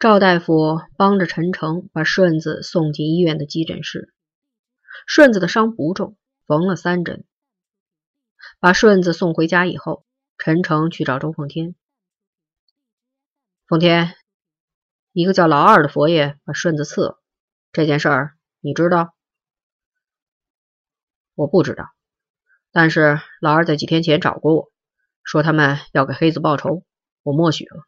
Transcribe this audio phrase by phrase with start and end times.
[0.00, 4.14] 赵大夫帮着陈诚把顺子送进医院的急诊室。
[5.06, 6.16] 顺子的伤不重，
[6.46, 7.26] 缝了三针。
[8.60, 10.06] 把顺子送回家以后，
[10.38, 11.74] 陈诚去找周凤天。
[13.66, 14.14] 凤天，
[15.12, 17.22] 一个叫老二的佛爷把顺子刺了，
[17.70, 19.14] 这件事儿你知道？
[21.34, 21.90] 我不知道，
[22.72, 24.72] 但是老二在几天前找过我，
[25.22, 26.86] 说他们要给黑子报仇，
[27.22, 27.82] 我默许了。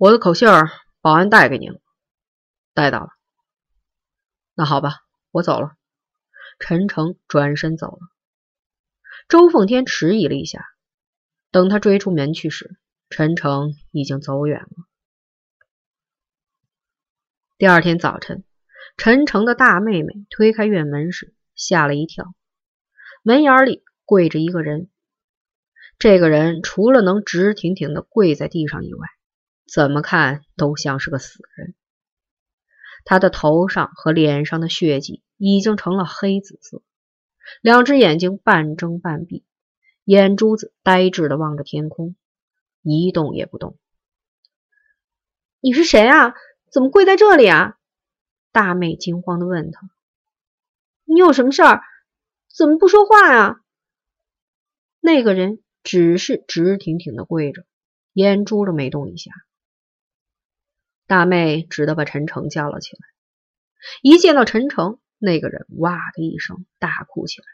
[0.00, 0.70] 我的口信儿，
[1.02, 1.78] 保安带给您了，
[2.72, 3.10] 带到了。
[4.54, 5.00] 那好吧，
[5.30, 5.72] 我走了。
[6.58, 7.98] 陈诚转身走了。
[9.28, 10.64] 周凤天迟疑了一下，
[11.50, 12.78] 等他追出门去时，
[13.10, 14.70] 陈诚已经走远了。
[17.58, 18.42] 第二天早晨，
[18.96, 22.24] 陈诚的大妹妹推开院门时，吓了一跳。
[23.22, 24.88] 门眼里跪着一个人，
[25.98, 29.06] 这个人除了能直挺挺的跪在地上以外，
[29.72, 31.76] 怎么看都像是个死人，
[33.04, 36.82] 他的头上和脸上的血迹已经成了黑紫色，
[37.62, 39.44] 两只眼睛半睁半闭，
[40.02, 42.16] 眼珠子呆滞的望着天空，
[42.82, 43.78] 一动也不动。
[45.60, 46.34] 你是谁啊？
[46.72, 47.78] 怎么跪在这里啊？
[48.50, 49.88] 大妹惊慌的问他
[51.06, 51.80] ：“你有什么事儿？
[52.52, 53.60] 怎么不说话呀？”
[54.98, 57.64] 那个人只是直挺挺的跪着，
[58.12, 59.30] 眼珠都没动一下。
[61.10, 63.00] 大妹只得把陈诚叫了起来。
[64.00, 67.46] 一见到陈诚，那个人哇的一声大哭起来：“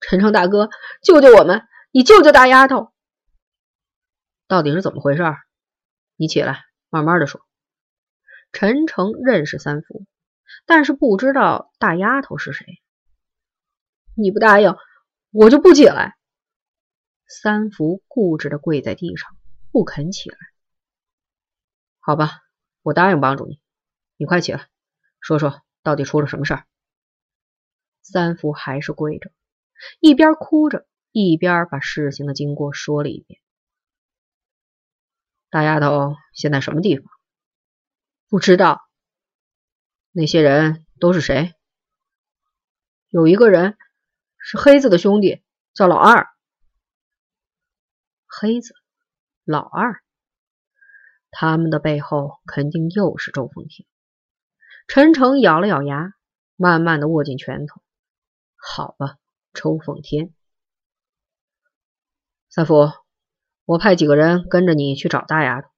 [0.00, 0.70] 陈诚大哥，
[1.02, 1.66] 救救我们！
[1.90, 2.92] 你救救大丫头！
[4.46, 5.24] 到底是怎么回事？
[6.14, 7.44] 你起来，慢慢的说。”
[8.52, 10.06] 陈诚认识三福，
[10.66, 12.64] 但是不知道大丫头是谁。
[14.14, 14.76] 你不答应，
[15.32, 16.16] 我就不起来。
[17.26, 19.36] 三福固执的跪在地上，
[19.72, 20.38] 不肯起来。
[22.00, 22.40] 好吧，
[22.82, 23.60] 我答应帮助你。
[24.16, 24.68] 你快起来，
[25.20, 26.66] 说说到底出了什么事儿。
[28.02, 29.30] 三福还是跪着，
[30.00, 33.40] 一边哭着，一边把事情的经过说了一遍。
[35.50, 37.06] 大丫头现在什么地方？
[38.28, 38.80] 不知道。
[40.12, 41.54] 那些人都是谁？
[43.08, 43.76] 有一个人
[44.38, 45.42] 是黑子的兄弟，
[45.74, 46.28] 叫老二。
[48.26, 48.74] 黑子，
[49.44, 50.02] 老二。
[51.30, 53.86] 他们的背后肯定又是周凤天。
[54.88, 56.12] 陈诚咬了咬牙，
[56.56, 57.80] 慢慢的握紧拳头。
[58.56, 59.18] 好吧，
[59.52, 60.34] 周凤天。
[62.48, 62.90] 三福，
[63.64, 65.68] 我派几个人跟着你去找大丫头，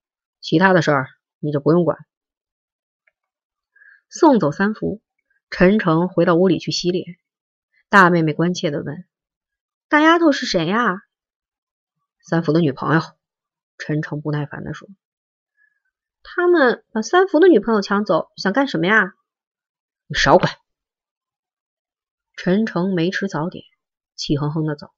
[0.41, 1.09] 其他的事儿
[1.39, 1.99] 你就不用管。
[4.09, 5.03] 送走三福，
[5.51, 7.19] 陈诚回到屋里去洗脸。
[7.91, 9.07] 大妹妹关切的问
[9.89, 11.03] ：“大丫头是谁呀？”
[12.21, 13.03] 三福的女朋友。
[13.79, 14.89] 陈诚不耐烦的说。
[16.23, 19.13] 他们把三福的女朋友抢走，想干什么呀？
[20.07, 20.53] 你少管！
[22.37, 23.65] 陈诚没吃早点，
[24.15, 24.89] 气哼哼的走。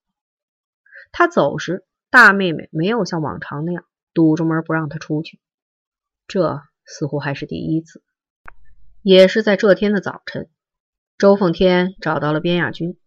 [1.13, 5.41] 他走时，大妹妹没有像往常那样堵着门不让他出去，
[6.27, 8.03] 这似乎还是第一次。
[9.03, 10.51] 也是在这天的早晨，
[11.19, 12.99] 周凤天找到了边亚军。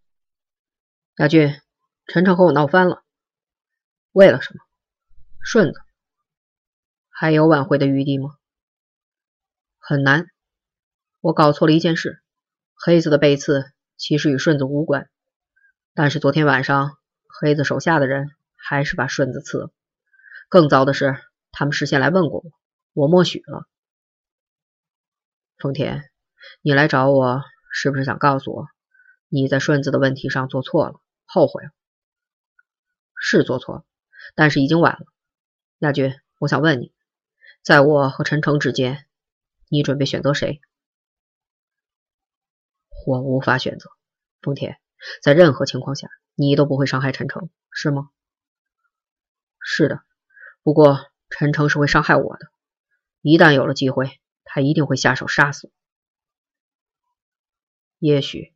[1.17, 1.59] 亚军，
[2.05, 3.03] 陈诚和我闹翻了。
[4.11, 4.59] 为了什么？
[5.41, 5.81] 顺子。
[7.19, 8.37] 还有挽回的余地吗？
[9.79, 10.27] 很难。
[11.19, 12.21] 我搞错了一件事，
[12.75, 15.09] 黑子的背刺其实与顺子无关，
[15.95, 16.95] 但是昨天晚上
[17.27, 19.71] 黑子手下的人还是把顺子刺了。
[20.47, 21.17] 更糟的是，
[21.51, 22.51] 他们事先来问过我，
[22.93, 23.67] 我默许了。
[25.57, 26.03] 丰田，
[26.61, 27.41] 你来找我
[27.73, 28.67] 是不是想告诉我
[29.27, 31.71] 你在顺子的问题上做错了，后悔了？
[33.19, 33.85] 是做错了，
[34.35, 35.07] 但是已经晚了。
[35.79, 36.95] 亚军，我想问你。
[37.67, 39.05] 在我和陈诚之间，
[39.67, 40.61] 你准备选择谁？
[43.05, 43.89] 我无法选择。
[44.41, 44.77] 丰田，
[45.21, 48.09] 在任何情况下，你都不会伤害陈诚，是吗？
[49.59, 50.01] 是的。
[50.63, 52.47] 不过陈诚是会伤害我的。
[53.19, 55.73] 一旦有了机会，他一定会下手杀死我。
[57.99, 58.55] 也许，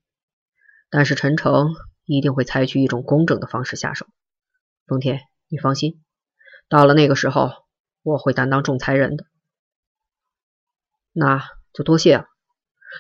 [0.89, 1.73] 但是陈诚
[2.05, 4.07] 一定会采取一种公正的方式下手。
[4.87, 5.19] 丰田，
[5.49, 6.01] 你放心，
[6.69, 7.69] 到了那个时候。
[8.03, 9.25] 我会担当仲裁人的，
[11.11, 12.25] 那就多谢了。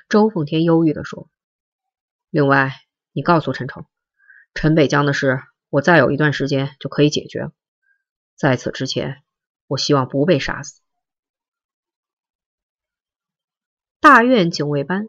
[0.07, 1.29] 周凤天忧郁的说。
[2.29, 2.71] 另外，
[3.11, 3.85] 你告诉陈诚，
[4.53, 7.51] 陈北江的事，我再有一段时间就可以解决了。
[8.35, 9.23] 在此之前，
[9.67, 10.81] 我希望不被杀死。
[13.99, 15.07] 大院警卫班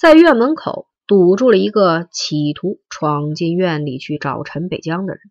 [0.00, 5.22] 在院门口堵住了一个企图闯进院里去找陈北江的人。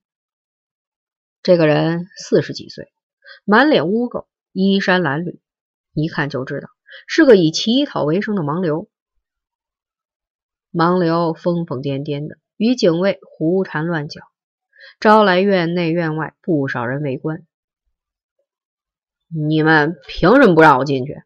[1.41, 2.93] 这个人四十几岁。
[3.45, 5.39] 满脸污垢，衣衫褴褛，
[5.93, 6.69] 一看就知道
[7.07, 8.89] 是个以乞讨为生的盲流。
[10.71, 14.21] 盲流疯疯癫癫的，与警卫胡缠乱搅，
[14.99, 17.45] 招来院内院外不少人围观。
[19.27, 21.23] 你们凭什么不让我进去？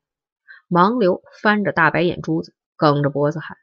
[0.68, 3.56] 盲流翻着大白眼珠子，梗着脖子喊：“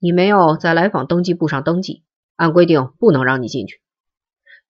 [0.00, 2.02] 你没有在来访登记簿上登记，
[2.36, 3.82] 按规定不能让你进去。”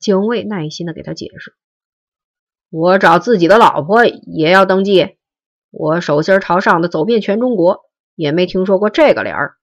[0.01, 1.55] 警卫耐心的给他解释
[2.73, 5.19] ：“我找自己的老婆也要登记，
[5.71, 9.57] 我手心朝上的走遍全中国。”也没听说过这个理儿。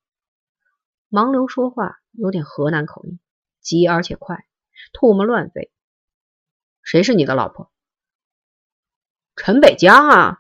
[1.12, 3.20] 盲流说话有点河南口音，
[3.62, 4.44] 急而且快，
[4.92, 5.72] 唾沫乱飞。
[6.82, 7.72] 谁是你的老婆？
[9.36, 10.40] 陈北江啊！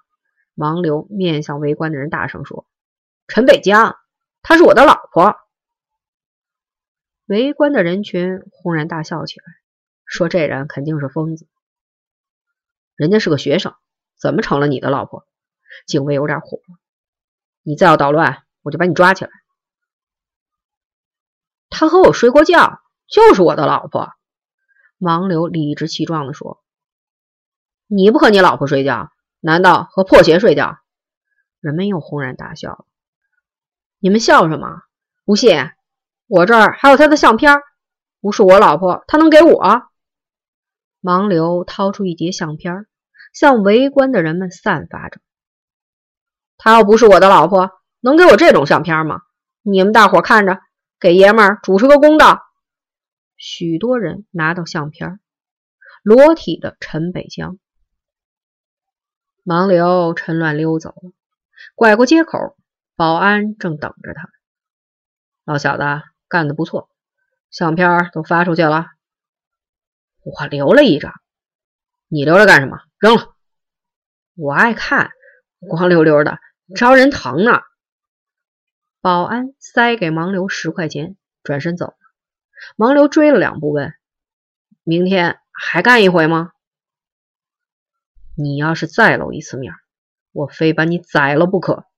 [0.55, 2.65] 盲流面向围观的人大声说
[3.29, 3.95] ：“陈北江，
[4.41, 5.35] 她是我的老婆。”
[7.27, 9.45] 围观的人群轰然大笑起来，
[10.03, 11.47] 说：“这人肯定是疯子。
[12.99, 13.75] 人家是个学生，
[14.19, 15.25] 怎么成了你的老婆？”
[15.87, 16.77] 警卫有点火了。
[17.63, 19.31] 你再要捣乱，我就把你抓起来。
[21.69, 24.11] 他和我睡过觉，就是我的老婆。
[24.99, 26.61] 盲流理直气壮地说
[27.87, 30.77] ：“你不和你老婆睡觉，难道和破鞋睡觉？”
[31.61, 32.85] 人们又轰然大笑。
[33.99, 34.81] 你们笑什么？
[35.23, 35.71] 不信，
[36.27, 37.61] 我这儿还有他的相片，
[38.19, 39.83] 不是我老婆，他能给我？
[41.01, 42.87] 盲流掏出一叠相片，
[43.33, 45.19] 向围观的人们散发着。
[46.57, 49.21] 她要不是我的老婆，能给我这种相片吗？
[49.61, 50.59] 你们大伙看着，
[50.99, 52.41] 给爷们主持个公道。
[53.37, 55.19] 许多人拿到相片，
[56.03, 57.57] 裸体的陈北江。
[59.45, 61.11] 盲流趁乱溜走了，
[61.75, 62.57] 拐过街口，
[62.95, 64.29] 保安正等着他。
[65.45, 65.83] 老小子
[66.27, 66.89] 干得不错，
[67.49, 68.87] 相片都发出去了。
[70.21, 71.13] 我留了一张，
[72.09, 72.77] 你留着干什么？
[72.99, 73.35] 扔了。
[74.35, 75.11] 我爱看，
[75.59, 76.39] 光溜溜的。
[76.75, 77.63] 招人疼呢！
[79.01, 81.97] 保安塞给盲流十块钱，转身走了。
[82.77, 83.93] 盲流追了两步，问
[84.83, 86.51] ：“明天还干一回吗？”
[88.37, 89.73] 你要是再露一次面，
[90.31, 91.88] 我非把你宰了不可！